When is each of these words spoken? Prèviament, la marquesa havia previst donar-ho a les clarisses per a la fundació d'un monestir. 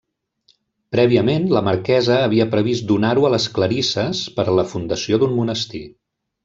Prèviament, 0.95 1.45
la 1.57 1.61
marquesa 1.67 2.17
havia 2.29 2.49
previst 2.57 2.89
donar-ho 2.93 3.29
a 3.29 3.33
les 3.37 3.49
clarisses 3.59 4.27
per 4.41 4.49
a 4.55 4.59
la 4.63 4.69
fundació 4.75 5.23
d'un 5.25 5.39
monestir. 5.43 5.89